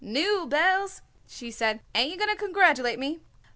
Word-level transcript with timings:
"Nu, 0.03 0.47
Belz," 0.47 1.01
she 1.27 1.51
said, 1.51 1.79
"ain't 1.93 2.09
you 2.11 2.17
going 2.17 2.35
to 2.35 2.43
congradulate 2.43 2.97
me?" 2.97 3.19